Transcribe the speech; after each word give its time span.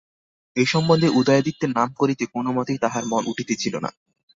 এ 0.55 0.63
সম্বন্ধে 0.65 1.07
উদয়াদিত্যের 1.19 1.71
নাম 1.77 1.89
করিতে 1.99 2.23
কোনোমতেই 2.27 2.81
তাহার 2.83 3.03
মন 3.05 3.23
উঠিতেছিল 3.31 3.75
না। 3.77 3.89